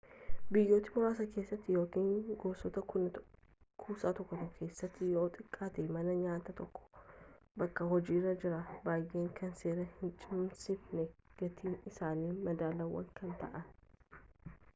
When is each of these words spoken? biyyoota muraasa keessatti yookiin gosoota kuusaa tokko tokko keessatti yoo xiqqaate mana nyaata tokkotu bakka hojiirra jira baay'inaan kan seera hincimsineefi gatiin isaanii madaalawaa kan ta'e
biyyoota 0.55 0.91
muraasa 0.93 1.25
keessatti 1.33 1.73
yookiin 1.79 2.29
gosoota 2.43 2.83
kuusaa 2.93 4.13
tokko 4.19 4.39
tokko 4.45 4.55
keessatti 4.55 5.09
yoo 5.17 5.25
xiqqaate 5.35 5.85
mana 5.97 6.15
nyaata 6.21 6.55
tokkotu 6.61 7.05
bakka 7.63 7.89
hojiirra 7.93 8.33
jira 8.45 8.61
baay'inaan 8.89 9.29
kan 9.41 9.53
seera 9.61 9.87
hincimsineefi 9.97 11.43
gatiin 11.43 11.79
isaanii 11.93 12.33
madaalawaa 12.49 13.07
kan 13.21 13.37
ta'e 13.45 13.67